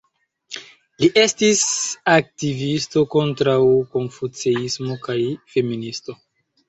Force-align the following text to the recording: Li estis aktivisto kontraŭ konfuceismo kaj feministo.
Li 1.01 1.09
estis 1.23 1.59
aktivisto 2.13 3.03
kontraŭ 3.17 3.59
konfuceismo 3.97 5.01
kaj 5.09 5.19
feministo. 5.55 6.17